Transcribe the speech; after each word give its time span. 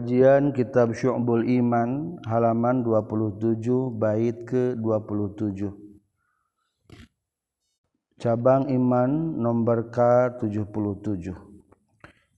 Kajian 0.00 0.56
Kitab 0.56 0.96
Syu'bul 0.96 1.44
Iman 1.44 2.16
halaman 2.24 2.80
27 2.80 4.00
bait 4.00 4.32
ke-27. 4.48 5.68
Cabang 8.16 8.64
Iman 8.72 9.36
nomor 9.36 9.92
K77. 9.92 11.36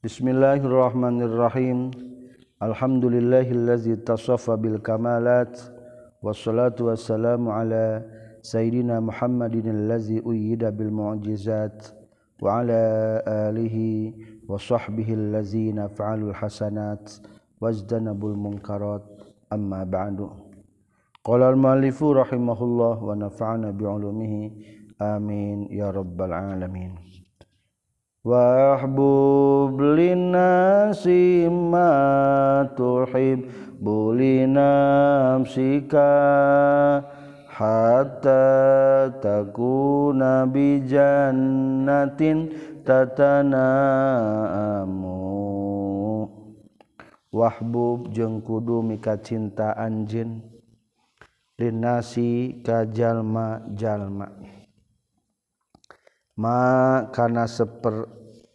Bismillahirrahmanirrahim. 0.03 1.95
Alhamdulillahillazi 2.59 4.03
tasaffa 4.03 4.59
bil 4.59 4.83
kamalat 4.83 5.55
wassalatu 6.19 6.91
wassalamu 6.91 7.55
ala 7.55 8.03
sayyidina 8.43 8.99
Muhammadin 8.99 9.71
allazi 9.71 10.19
uyyida 10.19 10.75
bil 10.75 10.91
mu'jizat 10.91 11.95
wa 12.43 12.59
ala 12.59 13.23
alihi 13.47 14.19
wa 14.51 14.59
sahbihi 14.59 15.15
allazina 15.15 15.87
fa'alul 15.87 16.35
hasanat 16.35 17.23
wajdanabul 17.63 18.35
munkarat 18.35 19.07
amma 19.47 19.87
ba'du. 19.87 20.27
Qala 21.23 21.55
al 21.55 21.59
muallifu 21.63 22.19
rahimahullah 22.19 22.99
wa 22.99 23.15
nafa'ana 23.15 23.71
bi 23.71 23.87
ulumihi 23.87 24.51
amin 24.99 25.71
ya 25.71 25.95
rabbal 25.95 26.35
alamin. 26.35 26.99
Wahbub 28.27 29.79
linasi 29.99 31.51
ma 31.51 32.67
tuhib 32.75 33.47
bulinamsika 33.83 34.63
hatta 37.51 39.11
takuna 39.19 40.47
bi 40.47 40.87
jannatin 40.87 42.51
tatana'amu 42.87 44.03
wahbub 47.33 48.13
jeung 48.13 48.45
kudu 48.45 48.85
mika 48.85 49.17
cinta 49.19 49.73
anjeun. 49.73 50.45
Linasi 51.57 52.61
ka 52.65 52.89
jalma-jalma 52.89 54.27
ma 56.33 56.59
kana 57.13 57.45
seper 57.45 58.09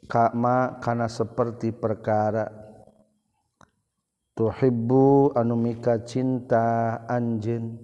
ka 0.10 0.34
ma 0.34 0.82
kana 0.82 1.08
seperti 1.08 1.72
perkara. 1.72 2.46
Tuhibbu 4.38 5.34
anu 5.34 5.56
mika 5.58 6.04
cinta 6.06 7.00
anjeun. 7.10 7.80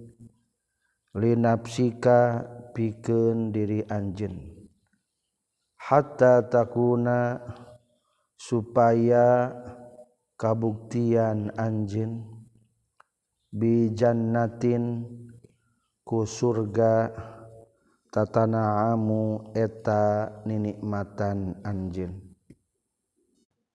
Linapsika 1.14 2.42
pikeun 2.74 3.54
diri 3.54 3.86
anjeun. 3.86 4.34
Hatta 5.78 6.42
takuna 6.50 7.38
supaya 8.34 9.54
kabuktian 10.34 11.54
anjin 11.58 12.22
bijannatin 13.54 15.06
ku 16.02 16.26
surga 16.26 17.14
tatanaamu 18.10 19.54
eta 19.54 20.30
ninikmatan 20.46 21.58
anjin 21.62 22.18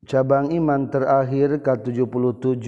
cabang 0.10 0.50
iman 0.56 0.90
terakhir 0.90 1.62
ke-77 1.62 2.68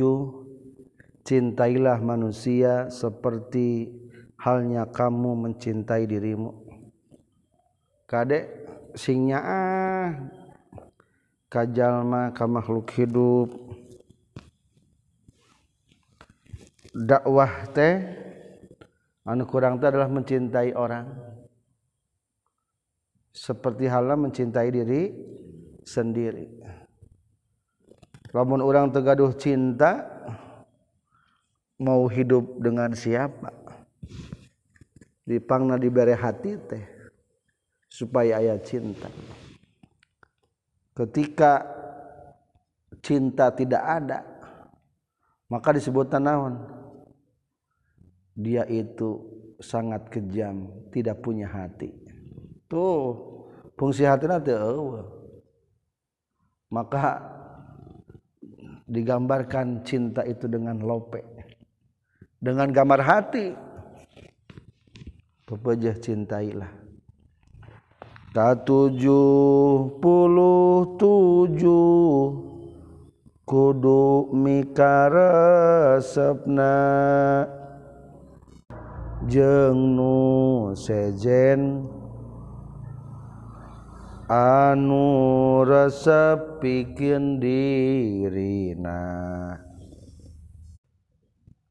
cintailah 1.21 1.97
manusia 2.01 2.89
seperti 2.89 4.01
halnya 4.41 4.89
kamu 4.89 5.37
mencintai 5.37 6.09
dirimu. 6.09 6.53
Kadek 8.09 8.45
singnya 8.97 9.39
ah 9.39 10.09
kajjallma 11.47 12.35
ka 12.35 12.43
makhluk 12.49 12.91
hidup 12.97 13.47
dakwah 16.91 17.71
teh 17.71 18.03
anu 19.23 19.47
kurang 19.47 19.79
itu 19.79 19.87
adalah 19.87 20.11
mencintai 20.11 20.75
orang. 20.75 21.07
Seperti 23.31 23.87
halnya 23.87 24.19
mencintai 24.19 24.69
diri 24.69 25.07
sendiri. 25.87 26.51
Namun 28.35 28.59
orang 28.59 28.91
tergaduh 28.91 29.31
cinta 29.39 30.03
mau 31.79 32.05
hidup 32.11 32.59
dengan 32.59 32.91
siapa? 32.91 33.55
Dipangna 35.23 35.79
diberi 35.79 36.11
hati 36.11 36.59
teh 36.59 36.85
supaya 37.87 38.43
ayat 38.43 38.67
cinta. 38.67 39.07
Ketika 40.91 41.63
cinta 42.99 43.47
tidak 43.55 43.79
ada 43.79 44.19
maka 45.47 45.75
disebut 45.75 46.11
naon 46.19 46.80
dia 48.41 48.65
itu 48.65 49.21
sangat 49.61 50.09
kejam 50.09 50.67
tidak 50.89 51.21
punya 51.21 51.45
hati. 51.45 51.93
Tuh 52.65 53.13
fungsi 53.77 54.03
hati 54.03 54.25
nanti 54.25 54.51
oh. 54.57 55.05
maka 56.73 57.21
digambarkan 58.89 59.85
cinta 59.85 60.25
itu 60.25 60.49
dengan 60.49 60.81
lope 60.81 61.21
dengan 62.41 62.73
gambar 62.73 63.01
hati. 63.05 63.53
Pepejah 65.45 65.99
cintailah. 65.99 66.71
Tujuh 68.31 69.99
puluh 69.99 70.95
tujuh 70.95 72.15
kudu 73.43 74.31
jeung 79.31 79.95
nu 79.95 80.75
sejen. 80.75 81.87
Anu 84.27 85.63
resep 85.63 86.59
pikeun 86.59 87.39
dirina. 87.39 88.99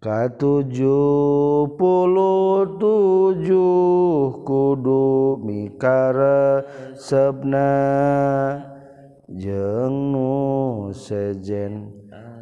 Katujuh 0.01 1.77
puluh 1.77 2.65
tujuh 2.81 4.41
kudu 4.49 5.37
mikaresepna 5.45 6.65
jeung 9.29 10.09
nu 10.09 10.89
sejen. 10.97 12.00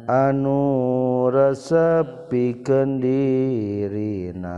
anu 0.09 1.29
resepikeun 1.29 2.97
dirina 2.97 4.57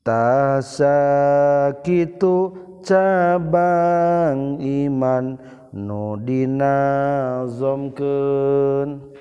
tasakitu 0.00 0.96
cabang 2.80 4.56
iman 4.64 5.36
nu 5.76 6.16
dinazomkeun. 6.24 9.12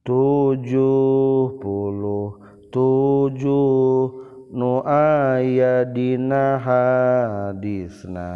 Tujuh 0.00 1.60
puluh 1.60 2.40
tujuh 2.72 4.08
nu 4.52 4.80
aya 4.84 5.84
dina 5.84 6.58
hadisna. 6.58 8.32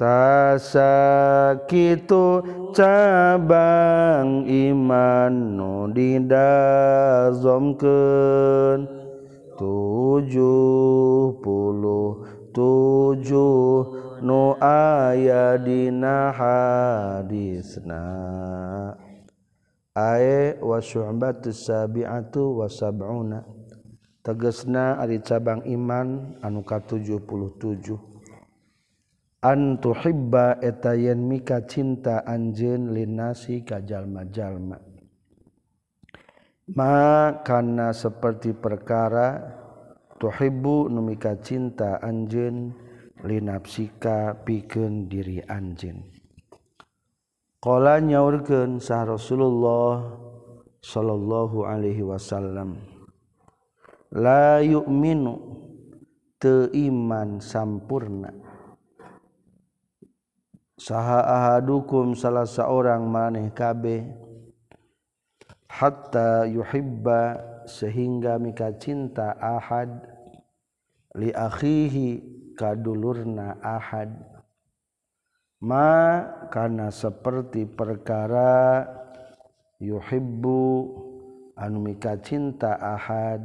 tasa 0.00 1.60
kitu 1.68 2.40
cabang 2.72 4.48
iman 4.48 5.60
nu 5.60 5.92
didazomkeun. 5.92 8.80
tujuh 9.60 11.36
puluh 11.44 12.24
tujuh 12.56 13.84
nu 14.24 14.56
aya 14.64 15.60
dina 15.60 16.32
hadisna. 16.32 18.00
Ae 19.92 20.56
wa 20.64 20.80
syu'batu 20.80 21.52
sabi'atu 21.52 22.64
wa 22.64 22.72
sab'una. 22.72 23.44
Tegesna 24.24 24.96
ari 24.96 25.20
cabang 25.20 25.60
iman 25.68 26.40
anu 26.40 26.64
ka 26.64 26.80
77 26.80 28.09
antu 29.40 29.96
hibba 29.96 30.60
eta 30.60 30.92
yen 30.92 31.24
mika 31.24 31.64
cinta 31.64 32.20
anjeun 32.28 32.92
linasi 32.92 33.64
ka 33.64 33.80
jalma-jalma. 33.80 34.76
Ma 36.76 36.94
kana 37.40 37.90
seperti 37.96 38.52
perkara 38.52 39.40
tuhibbu 40.20 40.92
nu 40.92 41.00
mika 41.00 41.40
cinta 41.40 41.98
anjeun 42.04 42.76
linapsika 43.24 44.44
pikeun 44.44 45.08
diri 45.08 45.40
anjeun. 45.48 46.04
Qala 47.60 48.00
nyaurkeun 48.00 48.80
sah 48.80 49.08
Rasulullah 49.08 50.16
sallallahu 50.80 51.64
alaihi 51.64 52.04
wasallam 52.04 52.80
la 54.12 54.60
yu'minu 54.60 55.32
teu 56.36 56.68
iman 56.72 57.40
sampurna. 57.40 58.49
saha 60.80 61.20
ahadukum 61.28 62.16
salah 62.16 62.48
seorang 62.48 63.04
maneh 63.04 63.52
kabeh. 63.52 64.08
Hatta 65.68 66.48
yuhibba 66.48 67.36
sehingga 67.68 68.40
mika 68.40 68.72
cinta 68.80 69.36
ahad. 69.36 69.92
Li 71.20 71.28
akhihi 71.36 72.08
kadulurna 72.56 73.60
ahad. 73.60 74.08
Ma 75.60 76.24
kana 76.48 76.88
seperti 76.88 77.68
perkara 77.68 78.88
yuhibbu 79.84 80.64
anu 81.60 81.78
mika 81.84 82.16
cinta 82.24 82.80
ahad. 82.80 83.44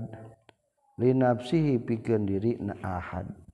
Li 0.96 1.12
nafsihi 1.12 1.84
pikeun 1.84 2.24
diri 2.24 2.56
na 2.64 2.80
ahad. 2.80 3.45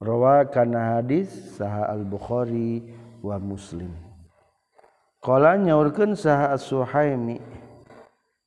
rawa 0.00 0.44
kana 0.48 0.98
hadis 0.98 1.28
saha 1.56 1.88
al 1.88 2.04
bukhari 2.04 2.84
wa 3.24 3.40
muslim. 3.40 3.92
Qala 5.24 5.58
nyaurkeun 5.58 6.14
saha 6.14 6.54
as-suhaimi 6.54 7.40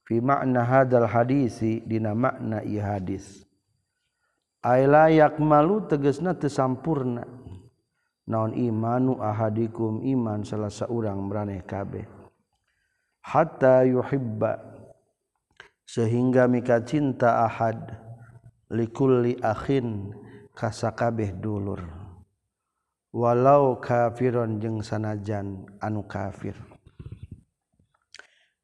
fi 0.08 0.16
makna 0.24 0.64
hadal 0.64 1.10
hadisi 1.10 1.84
dina 1.84 2.16
makna 2.16 2.64
ieu 2.64 2.80
hadis. 2.80 3.44
Aila 4.64 5.08
yakmalu 5.08 5.88
tegasna 5.88 6.36
teu 6.36 6.52
sampurna 6.52 7.24
naon 8.28 8.54
imanu 8.54 9.18
ahadikum 9.20 10.04
iman 10.04 10.44
salah 10.44 10.72
saurang 10.72 11.20
maraneh 11.26 11.64
kabeh. 11.64 12.06
Hatta 13.24 13.84
yuhibba 13.84 14.60
sehingga 15.84 16.46
mika 16.46 16.80
cinta 16.86 17.44
ahad 17.44 17.98
likulli 18.70 19.36
akhin 19.42 20.14
kasakabeh 20.60 21.32
dulur. 21.40 21.88
Walau 23.16 23.80
kafiron 23.80 24.60
jeung 24.60 24.84
sanajan 24.84 25.64
anu 25.80 26.04
kafir. 26.04 26.60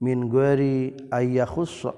Min 0.04 0.28
gueri 0.28 0.92
ayah 1.16 1.48
khusso 1.48 1.96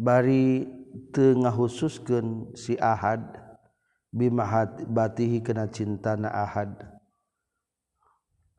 bari 0.00 0.64
tengah 1.12 1.52
khususkan 1.52 2.56
si 2.56 2.80
ahad. 2.80 3.20
Bimahat 4.12 4.84
batihi 4.92 5.40
kena 5.40 5.64
cintana 5.68 6.28
ahad. 6.28 6.76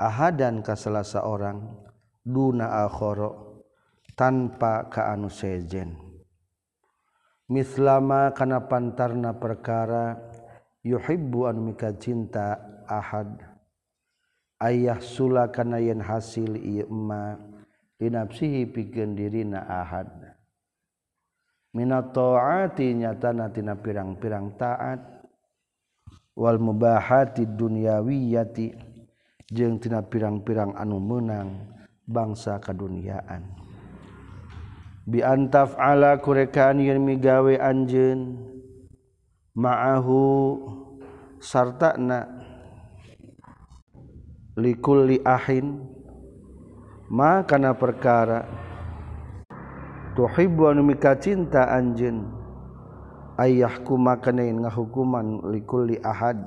Ahad 0.01 0.41
dan 0.41 0.65
kaselasa 0.65 1.21
seorang 1.21 1.61
duna 2.25 2.81
akhoro 2.81 3.61
tanpa 4.17 4.89
ka 4.89 5.13
anu 5.13 5.29
sejen. 5.29 6.02
mislama 7.50 8.31
kana 8.36 8.63
pantarna 8.68 9.36
perkara 9.36 10.19
yuhibbu 10.84 11.48
an 11.48 11.57
mika 11.63 11.95
cinta 11.95 12.60
ahad. 12.88 13.40
Ayah 14.63 15.00
sula 15.04 15.51
kana 15.51 15.80
yen 15.80 16.00
hasil 16.00 16.56
ieu 16.56 16.88
emma 16.88 17.36
linafsihi 18.00 18.68
pikeun 18.72 19.16
dirina 19.16 19.63
ahad. 19.68 20.07
Minat 21.74 22.13
taati 22.13 22.94
nyatana 22.95 23.50
tina 23.51 23.75
pirang-pirang 23.75 24.56
taat. 24.56 25.01
Wal 26.34 26.57
mubahati 26.57 27.45
dunyawiyati 27.45 28.74
jeung 29.54 29.78
tina 29.78 30.01
pirang-pirang 30.01 30.74
anu 30.74 30.98
meunang 30.98 31.69
bangsa 32.10 32.57
kaduniaan. 32.57 33.62
Biantaf 35.03 35.75
ala 35.75 36.15
kurekaan 36.23 36.79
yen 36.79 37.03
migawe 37.03 37.59
anjen 37.59 38.39
ma'ahu 39.51 40.23
sartana 41.44 42.23
likulli 44.55 45.19
ahin. 45.27 45.83
Ma 47.11 47.44
kana 47.44 47.75
perkara. 47.75 48.47
Tuhibbu 50.15 50.71
anu 50.71 50.88
mika 50.88 51.19
cinta 51.19 51.67
anjeun. 51.67 52.23
Ayahku 53.35 53.99
makanain 53.99 54.56
ngahukuman 54.63 55.51
likulli 55.51 55.99
ahad. 55.99 56.39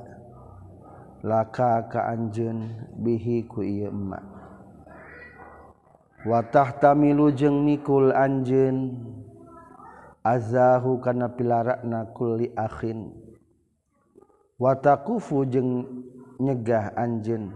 Laka 1.21 1.93
ka 1.93 2.09
anjeun 2.09 2.73
bihi 3.05 3.45
ku 3.45 3.61
ieu 3.61 3.93
emak 3.93 4.36
watah 6.25 6.73
tamilu 6.79 7.29
jeung 7.35 7.67
mikul 7.67 8.15
anjeun. 8.15 8.97
Azahu 10.27 10.99
kana 10.99 11.31
pilarakna 11.31 12.11
kulli 12.11 12.51
akhin. 12.59 13.15
Watakufu 14.59 15.47
jeung 15.47 15.87
nyegah 16.43 16.91
anjeun. 16.99 17.55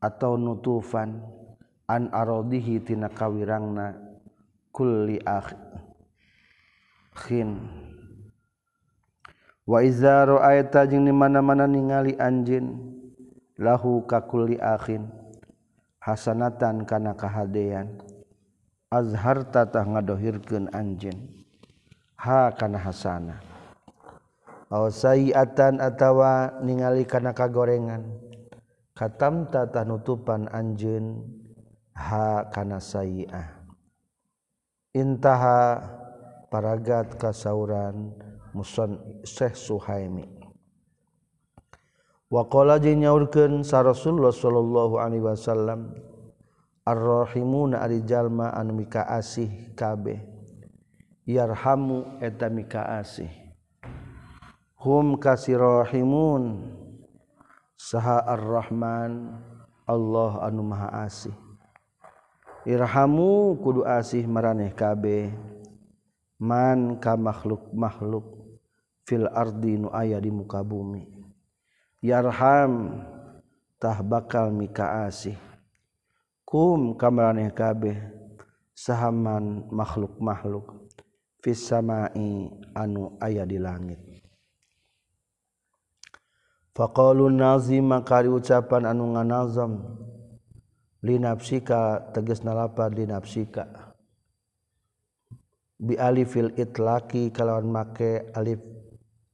Atau 0.00 0.38
nutufan. 0.38 1.20
An 1.84 2.08
aradihi 2.12 2.80
tina 2.80 3.12
kawirangna 3.12 3.96
kulli 4.72 5.20
akhin. 5.26 5.60
Wa 9.68 9.84
iza 9.84 10.24
ra'aita 10.24 10.88
jeung 10.88 11.04
di 11.04 11.12
mana-mana 11.12 11.68
ningali 11.68 12.16
anjeun 12.16 12.72
lahu 13.60 14.00
ka 14.08 14.24
kulli 14.24 14.56
akhin. 14.56 15.17
hasanatan 16.02 16.86
kana 16.86 17.14
kahadean. 17.14 17.98
Azhartatah 18.88 19.84
ngadohirkeun 19.84 20.72
anjeun. 20.72 21.44
Ha 22.16 22.54
kana 22.56 22.80
hasana. 22.80 23.44
Aw 24.72 24.88
sayiatan 24.88 25.80
atawa 25.80 26.64
ningali 26.64 27.04
kana 27.04 27.36
kagorengan. 27.36 28.08
Katam 28.96 29.52
tatah 29.52 29.84
nutupan 29.84 30.48
anjeun. 30.48 31.20
Ha 31.92 32.48
kana 32.48 32.80
sayiah. 32.80 33.60
Intaha 34.96 35.84
paragat 36.48 37.20
kasauran 37.20 38.16
muson 38.56 38.96
Syekh 39.22 39.52
Suhaimi. 39.52 40.37
wakola 42.28 42.76
jeng 42.76 43.04
nyaurkeun 43.04 43.64
sa 43.64 43.80
Rasulullah 43.84 44.32
sallallahu 44.32 45.00
alaihi 45.00 45.24
wasallam 45.24 45.96
arrahimuna 46.84 47.80
ari 47.84 48.04
jalma 48.04 48.52
anu 48.52 48.84
mikaasih 48.84 49.72
kabeh 49.76 50.20
yarhamu 51.28 52.20
eta 52.20 52.48
mika 52.48 52.84
asih 53.00 53.28
hum 54.78 55.18
kasirahimun 55.18 56.70
saha 57.74 58.22
ar-rahman 58.22 59.42
Allah 59.88 60.44
anu 60.44 60.62
maha 60.62 61.08
asih. 61.08 61.32
Irhamu 62.68 63.56
kudu 63.64 63.88
asih 63.88 64.28
maraneh 64.28 64.68
kabeh 64.76 65.32
man 66.36 67.00
ka 67.00 67.16
makhluk 67.16 67.72
makhluk 67.72 68.26
fil 69.08 69.24
ardi 69.32 69.80
nu 69.80 69.88
aya 69.88 70.20
di 70.20 70.28
muka 70.28 70.60
bumi. 70.60 71.17
yarhamtah 72.02 73.98
bakal 74.06 74.54
mika 74.54 75.06
asih. 75.06 75.36
Kum 76.48 76.96
kamareh 76.96 77.52
kabeh 77.52 77.98
saman 78.72 79.68
makhluk-makhluk. 79.68 80.88
Fis 81.38 81.70
samai 81.70 82.50
anu 82.74 83.14
aya 83.22 83.46
di 83.46 83.62
langit. 83.62 84.00
Faqalun 86.74 87.38
nazim 87.38 87.90
maka 87.90 88.22
ucapan 88.22 88.86
anu 88.86 89.14
nganazam 89.14 89.82
linafsika 91.02 92.10
tegas 92.14 92.42
nalapar 92.46 92.94
linafsika. 92.94 93.94
Bi 95.78 95.94
alifil 95.94 96.54
itlaki 96.58 97.30
kalawan 97.30 97.70
make 97.70 98.30
alif 98.34 98.58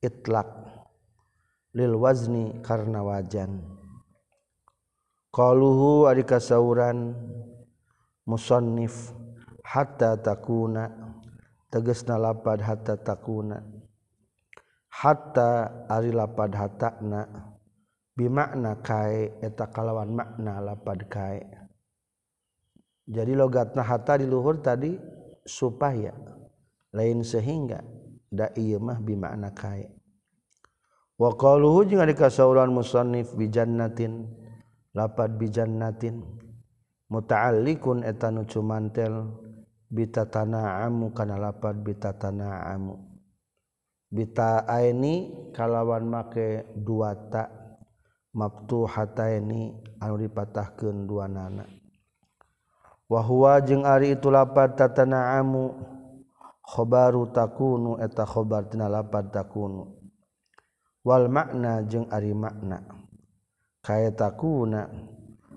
itlak 0.05 0.64
lil 1.75 1.99
wazni 1.99 2.63
karena 2.63 3.03
wajan. 3.03 3.59
Qaluhu 5.35 6.07
ari 6.07 6.23
kasauran 6.23 7.19
musannif 8.23 9.11
hatta 9.67 10.15
takuna 10.15 10.87
tegasna 11.75 12.15
lapad 12.15 12.63
hatta 12.63 12.95
takuna. 12.95 13.59
Hatta 14.95 15.83
ari 15.91 16.15
lapad 16.15 16.55
hatana 16.55 17.27
bimakna 18.15 18.79
kae 18.79 19.43
eta 19.43 19.67
kalawan 19.67 20.15
makna 20.15 20.63
lapad 20.63 21.03
kae. 21.11 21.43
Jadi 23.05 23.35
logatna 23.35 23.83
hatta 23.83 24.23
di 24.23 24.31
luhur 24.31 24.63
tadi 24.63 24.95
supaya 25.43 26.15
lain 26.95 27.27
sehingga 27.27 27.83
da 28.31 28.55
ieu 28.55 28.79
mah 28.79 29.03
bimakna 29.03 29.51
kae. 29.51 30.04
waqaluhu 31.21 31.87
jeung 31.87 32.03
ari 32.03 32.15
kasauran 32.19 32.75
musannif 32.75 33.35
bijannatin 33.39 34.27
lapad 34.95 35.39
bijannatin 35.39 36.23
muta'alliqun 37.11 38.03
eta 38.03 38.35
nu 38.35 38.43
cumantel 38.47 39.31
bitatana'amu 39.95 41.15
kana 41.15 41.39
lapad 41.39 41.79
bita 41.87 42.11
bita'aini 44.15 45.15
kalawan 45.51 46.07
make 46.07 46.67
dua 46.79 47.15
ta 47.31 47.51
ini 49.31 49.75
anu 50.03 50.15
dipatahkeun 50.19 51.07
dua 51.07 51.27
nana. 51.31 51.67
Wa 53.07 53.21
huwa 53.23 53.63
jeung 53.63 53.87
ari 53.87 54.19
itu 54.19 54.31
lapad 54.31 54.75
tatana'amu 54.75 55.79
khobaru 56.63 57.31
takunu 57.31 57.99
eta 58.03 58.27
khobar 58.27 58.67
tina 58.71 58.91
lapat 58.91 59.31
takunu. 59.31 60.04
wal 61.05 61.29
makna 61.29 61.85
jeung 61.85 62.09
ari 62.09 62.33
makna. 62.33 62.81
Kaya 63.85 64.11
takuna 64.17 64.89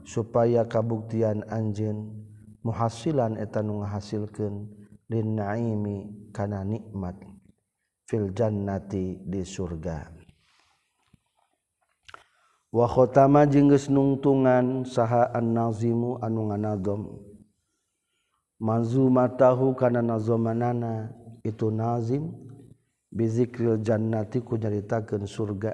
supaya 0.04 0.68
kabuktian 0.68 1.48
anjeun 1.48 2.12
muhasilan 2.60 3.40
eta 3.40 3.64
nu 3.64 3.80
ngahasilkeun 3.80 4.68
lin 5.08 5.28
naimi 5.40 6.12
kana 6.36 6.68
nikmat 6.68 7.16
fil 8.04 8.36
jannati 8.36 9.24
di 9.24 9.48
surga. 9.48 10.12
Wa 12.68 12.84
khotama 12.84 13.48
jeung 13.48 13.72
geus 13.72 13.88
nungtungan 13.88 14.84
saha 14.84 15.32
an-nazimu 15.32 16.20
anu 16.20 16.52
nganazam 16.52 17.02
manzumatahu 18.60 19.72
kana 19.80 20.04
nazamanana 20.04 21.16
itu 21.48 21.72
nazim 21.72 22.36
bizikril 23.12 23.80
jannati 23.84 24.44
ku 24.44 24.60
nyaritakeun 24.60 25.26
surga. 25.26 25.74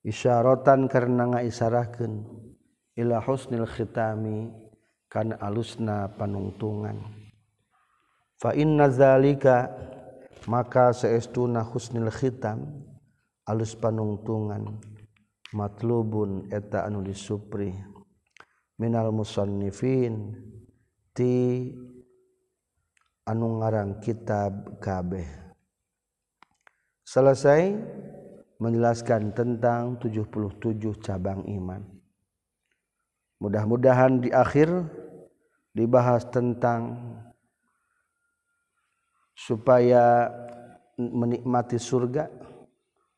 Isyaratan 0.00 0.88
karena 0.88 1.28
ngaisarahkeun 1.28 2.12
ila 2.96 3.20
husnil 3.20 3.68
khitami 3.68 4.48
kana 5.10 5.36
alusna 5.42 6.08
panungtungan. 6.16 7.20
Fa 8.40 8.56
inna 8.56 8.88
zalika 8.88 9.68
maka 10.48 10.96
saestuna 10.96 11.60
husnil 11.60 12.08
khitam 12.08 12.64
alus 13.44 13.76
panungtungan. 13.76 14.80
Matlubun 15.50 16.48
eta 16.48 16.86
anu 16.86 17.02
disupri. 17.02 17.74
Minal 18.80 19.12
musannifin 19.12 20.32
ti 21.12 21.68
anu 23.26 23.60
ngarang 23.60 24.00
kitab 24.00 24.80
kabeh. 24.80 25.49
Selesai 27.10 27.74
menjelaskan 28.62 29.34
tentang 29.34 29.98
77 29.98 30.78
cabang 31.02 31.42
iman. 31.42 31.82
Mudah-mudahan 33.42 34.22
di 34.22 34.30
akhir 34.30 34.70
dibahas 35.74 36.22
tentang 36.30 36.94
supaya 39.34 40.30
menikmati 40.94 41.82
surga 41.82 42.30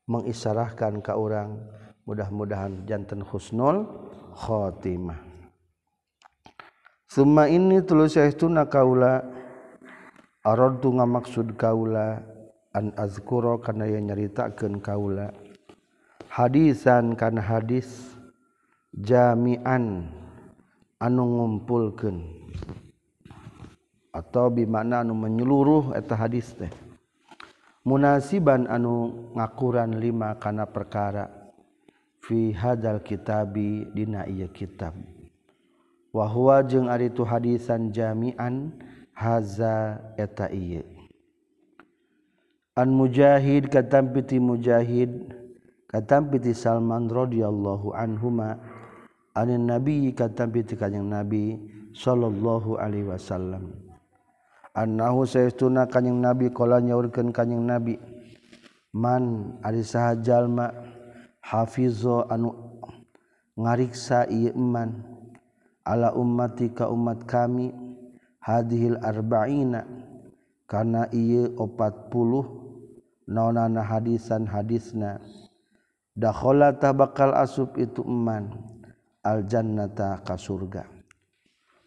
mengisarahkan 0.09 1.05
ke 1.05 1.13
orang. 1.13 1.61
Mudah-mudahan 2.09 2.89
jantan 2.89 3.21
husnul 3.21 3.85
khotimah. 4.41 5.21
Suma 7.13 7.45
ini 7.45 7.85
tulus 7.85 8.17
na 8.49 8.65
kaula 8.65 9.21
aradtu 10.41 10.97
ngamaksud 10.97 11.61
kaula 11.61 12.32
an 12.73 12.93
azkuro 12.97 13.61
kana 13.61 13.89
yang 13.89 14.09
nyaritakeun 14.09 14.81
kaula. 14.81 15.33
Hadisan 16.33 17.13
kana 17.13 17.45
hadis 17.45 18.17
jami'an 18.97 20.09
anu 20.97 21.23
ngumpulkeun. 21.25 22.25
Atau 24.13 24.53
bimana 24.53 25.05
anu 25.05 25.17
menyeluruh 25.17 25.97
eta 25.97 26.17
hadis 26.17 26.53
teh. 26.57 26.73
Munasiban 27.85 28.69
anu 28.69 29.29
ngakuran 29.37 29.97
lima 29.97 30.37
kana 30.37 30.69
perkara 30.69 31.29
fi 32.23 32.53
hadal 32.53 33.01
kitabi 33.01 33.89
dina 33.93 34.29
ieu 34.29 34.49
kitab. 34.53 34.95
Wa 36.13 36.29
huwa 36.29 36.61
jeung 36.61 36.93
ari 36.93 37.09
tu 37.09 37.25
hadisan 37.25 37.89
jami'an 37.89 38.77
haza 39.17 39.97
eta 40.21 40.53
ieu. 40.53 40.92
an 42.73 42.89
mujahid 42.89 43.69
katam 43.69 44.17
piti 44.17 44.41
mujahid 44.41 45.29
katam 45.93 46.33
piti 46.33 46.57
Salman 46.57 47.05
radhiyallahu 47.05 47.93
anhuma. 47.93 48.57
Anin 49.37 49.69
nabi 49.69 50.13
katam 50.17 50.53
piti 50.53 50.77
kanjeng 50.77 51.09
nabi 51.09 51.61
sallallahu 51.93 52.81
alaihi 52.81 53.09
wasallam. 53.09 53.77
Annahu 54.73 55.29
saytuna 55.29 55.85
kanjeng 55.85 56.21
nabi 56.21 56.49
qala 56.49 56.81
nyaurkeun 56.81 57.29
kanjeng 57.33 57.65
nabi. 57.65 58.01
Man 58.93 59.57
ari 59.65 59.85
saha 59.85 60.17
jalma 60.21 60.73
hafizo 61.45 62.25
anu 62.29 62.57
ngariksa 63.57 64.29
ieu 64.33 64.53
iman. 64.57 65.05
Ala 65.85 66.17
ummati 66.17 66.73
ka 66.73 66.89
umat 66.89 67.29
kami 67.29 67.73
hadhil 68.41 68.97
arba'ina 69.03 69.85
kana 70.69 71.09
ieu 71.13 71.53
40 71.57 72.62
naonana 73.29 73.83
hadisan 73.83 74.47
hadisna 74.47 75.23
dakholatah 76.17 76.93
bakal 76.93 77.33
asub 77.33 77.75
itu 77.81 78.05
eman 78.05 78.53
aljannata 79.23 80.21
ka 80.27 80.35
surga. 80.37 80.85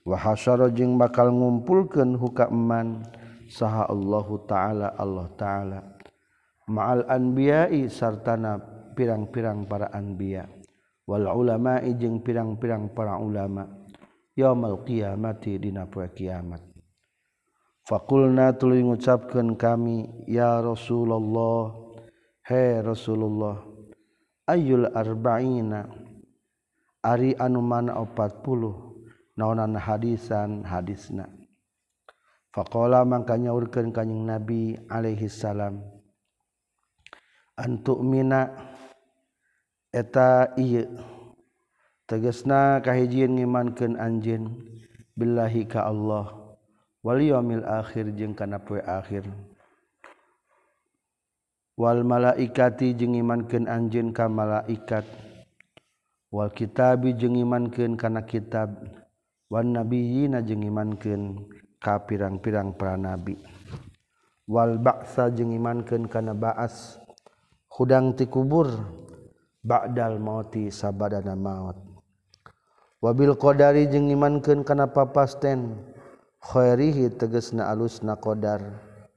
Wa 0.06 0.18
hasyara 0.22 0.70
jeung 0.70 1.02
bakal 1.02 1.34
ngumpulkeun 1.34 2.14
huka 2.16 2.50
eman 2.54 3.02
saha 3.50 3.90
Allah 3.90 4.28
taala 4.46 4.88
Allah 4.94 5.28
taala. 5.34 5.80
Ma'al 6.66 7.06
anbiya'i 7.06 7.90
sartana 7.90 8.58
pirang-pirang 8.94 9.70
para 9.70 9.90
anbiya. 9.94 10.46
Wal 11.06 11.30
ulama'i 11.30 11.94
jeung 11.98 12.22
pirang-pirang 12.26 12.94
para 12.94 13.18
ulama. 13.22 13.66
Yaumul 14.34 14.84
qiyamati 14.86 15.62
dina 15.62 15.86
poe 15.86 16.10
kiamat. 16.12 16.75
fakulna 17.86 18.52
tuluy 18.58 18.82
ngucapkeun 18.82 19.56
kami 19.56 20.10
ya 20.26 20.60
Rasulullah 20.60 21.72
he 22.46 22.82
Rasulullah 22.82 23.62
ayyul 24.50 24.90
arba'ina? 24.94 25.90
Ari 27.06 27.38
anu 27.38 27.62
mana 27.62 28.02
40 28.02 29.38
naonan 29.38 29.78
hadisan 29.78 30.66
hadisna. 30.66 31.30
Faqala 32.50 33.06
mangkanya 33.06 33.54
urkeun 33.54 33.94
kanjing 33.94 34.26
Nabi 34.26 34.74
alaihi 34.90 35.30
salam 35.30 35.86
antuk 37.56 38.02
mina 38.04 38.52
eta 39.94 40.52
ieu. 40.60 40.88
Tegasna 42.06 42.86
kahijieun 42.86 43.34
ngimankeun 43.42 43.98
anjeun 43.98 44.62
billahi 45.18 45.66
ka 45.66 45.90
Allah. 45.90 46.45
wali 47.06 47.30
yomil 47.30 47.62
akhir 47.62 48.10
jeung 48.18 48.34
kana 48.34 48.58
poe 48.58 48.82
akhir. 48.82 49.30
Wal 51.78 52.02
malaikati 52.02 52.98
jeung 52.98 53.14
imankeun 53.14 53.70
anjeun 53.70 54.10
ka 54.10 54.26
malaikat. 54.26 55.06
Wal 56.34 56.50
kitabi 56.50 57.14
jeung 57.14 57.38
imankeun 57.38 57.94
kana 57.94 58.26
kitab. 58.26 58.74
Wan 59.54 59.78
nabiyina 59.78 60.42
jeung 60.42 60.66
imankeun 60.66 61.46
ka 61.78 62.02
pirang-pirang 62.02 62.74
para 62.74 62.98
nabi 62.98 63.38
wal 64.50 64.82
ba'sa 64.82 65.30
jeung 65.30 65.54
imankeun 65.54 66.10
kana 66.10 66.34
ba'as. 66.34 66.98
Hudang 67.70 68.18
ti 68.18 68.26
kubur 68.26 68.72
ba'dal 69.62 70.18
mauti 70.18 70.74
sabadana 70.74 71.38
maut. 71.38 71.78
Wabil 73.04 73.38
qadari 73.38 73.86
jeung 73.92 74.10
imankeun 74.10 74.66
kana 74.66 74.90
papasten. 74.90 75.94
khoirihi 76.46 77.18
tegesna 77.18 77.74
alus 77.74 78.06
naqdar 78.06 78.62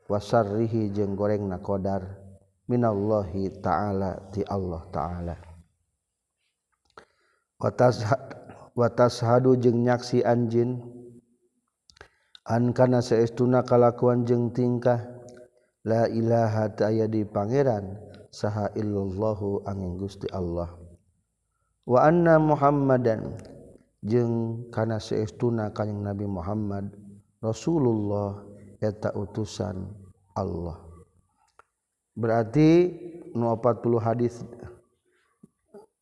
wasarrihi 0.08 0.88
jeung 0.96 1.12
goreng 1.12 1.44
naqdar 1.44 2.16
minallahi 2.64 3.52
ta'ala 3.60 4.32
ti 4.32 4.40
Allah 4.48 4.82
ta'ala. 4.88 5.36
Watashadu 8.78 9.60
jeung 9.60 9.84
nyaksi 9.84 10.24
anjin 10.24 10.80
an 12.48 12.72
kana 12.72 13.04
saestuna 13.04 13.60
kalakuan 13.66 14.24
jeung 14.24 14.54
tingkah 14.54 15.04
la 15.84 16.08
ilaha 16.08 16.72
ta'ya 16.72 17.10
di 17.12 17.28
pangeran 17.28 17.98
saha 18.32 18.72
illallahu 18.72 19.68
angin 19.68 20.00
gusti 20.00 20.30
Allah. 20.32 20.70
Wa 21.84 22.08
anna 22.08 22.38
muhammadan 22.40 23.36
jeung 24.06 24.64
kana 24.70 25.02
saestuna 25.02 25.74
kanjing 25.74 26.00
nabi 26.06 26.24
Muhammad 26.24 27.07
Rasulullah 27.38 28.42
eta 28.82 29.14
utusan 29.14 29.86
Allah. 30.34 30.82
Berarti 32.18 32.90
nu 33.38 33.46
40 33.54 34.02
hadis 34.02 34.42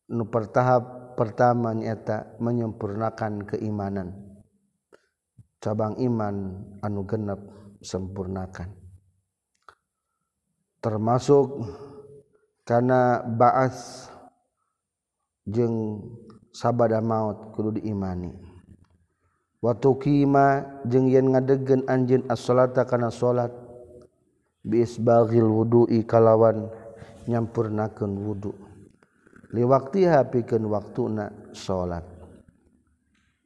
nu 0.09 0.25
pertahap 0.25 1.13
pertama 1.13 1.77
nyata 1.77 2.37
menyempurnakan 2.41 3.45
keimanan. 3.45 4.17
Cabang 5.61 5.97
iman 6.01 6.63
anu 6.81 7.05
genep 7.05 7.41
sempurnakan. 7.81 8.73
Termasuk 10.81 11.65
karena 12.65 13.25
baas 13.25 14.09
jeng 15.45 16.01
sabada 16.53 17.01
maut 17.01 17.53
kudu 17.53 17.77
diimani. 17.77 18.56
Watu 19.67 19.99
kima 19.99 20.63
jeung 20.87 21.11
yen 21.11 21.35
ngadegen 21.35 21.83
anjin 21.91 22.23
as-salata 22.31 22.87
kana 22.87 23.11
salat 23.11 23.51
biisbaghil 24.63 25.43
wudu'i 25.43 26.07
kalawan 26.07 26.71
nyampurnakeun 27.27 28.15
wudu. 28.15 28.55
Liwaktiha 29.51 30.23
pikeun 30.31 30.71
waktuna 30.71 31.51
salat. 31.51 32.07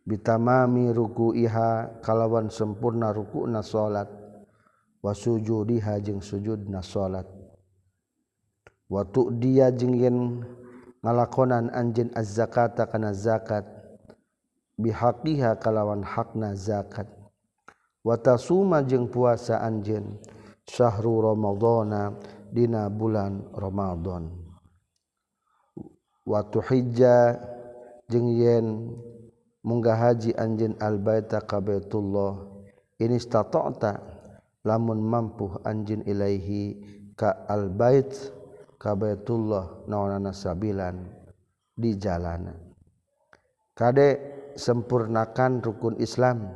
Bitamami 0.06 0.94
ruku'iha 0.94 2.06
kalawan 2.06 2.54
sempurna 2.54 3.10
ruku'na 3.10 3.66
salat 3.66 4.14
wa 5.02 5.18
sujudiha 5.18 5.98
jeung 6.06 6.22
sujudna 6.22 6.86
salat. 6.86 7.26
Wa 8.94 9.02
tu'diya 9.10 9.74
jeung 9.74 9.98
yen 9.98 10.46
ngalakonan 11.02 11.74
anjeun 11.74 12.14
az-zakata 12.14 12.86
kana 12.86 13.10
zakat 13.10 13.81
bihaqiha 14.82 15.62
kalawan 15.62 16.02
hakna 16.02 16.58
zakat. 16.58 17.06
Wa 18.02 18.18
tasuma 18.18 18.82
jeung 18.82 19.06
puasa 19.14 19.62
anjeun 19.62 20.18
syahrul 20.66 21.22
ramadhana 21.32 22.18
dina 22.50 22.90
bulan 22.90 23.46
Ramadan 23.54 24.34
wa 26.26 26.42
tuhijja 26.50 27.38
jeung 28.10 28.34
yen 28.34 28.98
munggah 29.62 29.96
haji 29.96 30.34
anjeun 30.34 30.74
al-baita 30.82 31.46
ka 31.46 31.62
Baitullah. 31.62 32.50
In 33.02 33.18
istata'ta 33.18 33.98
lamun 34.66 35.02
mampu 35.02 35.58
anjeun 35.66 36.06
ilaihi 36.06 36.78
ka 37.18 37.46
al-bait 37.50 38.14
ka 38.82 38.98
Baitullah 38.98 39.86
naonana 39.86 40.34
sabilan 40.34 41.06
di 41.74 41.98
jalanan 41.98 42.58
kade 43.74 44.41
sempurnakan 44.56 45.62
rukun 45.62 45.96
Islam. 46.00 46.50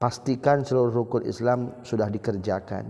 Pastikan 0.00 0.64
seluruh 0.64 1.04
rukun 1.04 1.28
Islam 1.28 1.84
sudah 1.84 2.08
dikerjakan. 2.08 2.88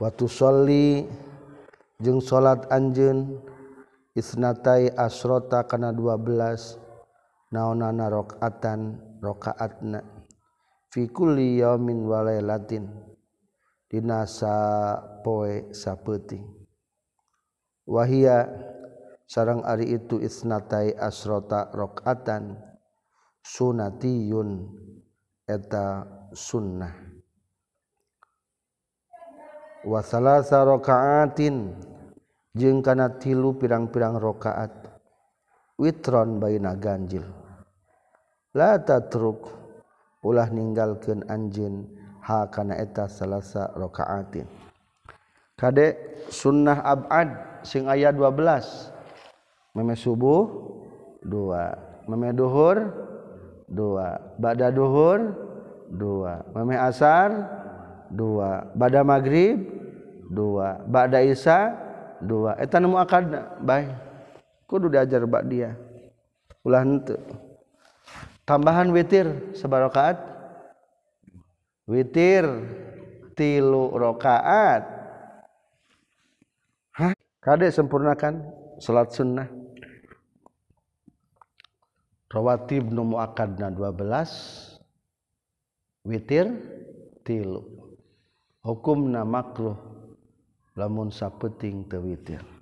Waktu 0.00 0.26
sholli 0.32 1.04
jeung 2.00 2.24
salat 2.24 2.64
anjeun 2.72 3.36
isnatai 4.16 4.88
asrota 4.96 5.68
kana 5.68 5.92
12 5.92 6.80
naonana 7.52 8.08
rakaatan 8.08 8.96
rakaatna 9.20 10.00
fi 10.88 11.04
kulli 11.10 11.60
yaumin 11.60 12.08
wa 12.08 12.24
lailatin 12.24 12.88
dina 13.90 14.24
sapoe 14.24 15.68
sapeuting 15.74 16.59
wahia 17.88 18.48
sarang 19.30 19.62
ari 19.62 19.94
itu 19.94 20.18
isnatai 20.18 20.96
asrota 20.98 21.70
rokatan 21.70 22.58
sunatiyun 23.44 24.66
eta 25.46 26.04
sunnah. 26.34 26.94
Wa 29.80 30.04
salasa 30.04 30.60
rakaatin 30.60 31.72
jeung 32.52 32.84
kana 32.84 33.16
tilu 33.16 33.56
pirang-pirang 33.56 34.20
rakaat 34.20 34.92
witron 35.80 36.36
baina 36.36 36.76
ganjil. 36.76 37.24
La 38.52 38.76
tatruk 38.82 39.46
ulah 40.20 40.52
ninggalkeun 40.52 41.24
anjeun 41.30 41.88
ha 42.26 42.50
kana 42.52 42.76
eta 42.76 43.08
salasa 43.08 43.72
rakaatin 43.72 44.69
kade 45.60 46.00
sunnah 46.32 46.80
abad 46.80 47.60
sing 47.60 47.84
aya 47.84 48.08
12 48.08 49.76
meme 49.76 49.92
subuh 49.92 50.48
dua. 51.24 51.76
Meme 52.08 52.32
duhur 52.34 52.76
dua. 53.68 54.18
Ba'da 54.40 54.72
duhur 54.72 55.36
dua. 55.86 56.42
Meme 56.56 56.76
asar 56.80 57.30
dua. 58.10 58.66
Bada 58.74 59.04
maghrib 59.04 59.68
dua. 60.26 60.80
Bada 60.88 61.20
Isa 61.22 61.76
dua. 62.18 62.56
Etan 62.58 62.88
nemu 62.88 62.96
akad 62.98 63.30
baik 63.62 63.92
kudu 64.66 64.90
diajar 64.90 65.22
bak 65.28 65.46
dia. 65.46 65.76
Ulah 66.66 66.82
ente. 66.84 67.16
Tambahan 68.44 68.90
witir 68.90 69.54
sebarakaat. 69.54 70.18
Witir 71.90 72.46
tilu 73.34 73.90
rokaat 73.90 74.99
Hah? 77.00 77.16
kade 77.40 77.72
sempurnakan 77.72 78.44
salat 78.76 79.08
sunnah. 79.16 79.48
Rawatib 82.28 82.92
nu 82.92 83.16
muakadna 83.16 83.72
12 83.72 84.76
witir 86.04 86.52
tilu. 87.24 87.64
Hukum 88.60 89.08
na 89.08 89.24
makruh. 89.24 89.80
Lamun 90.76 91.08
sapeting 91.10 91.88
tewitir 91.88 92.59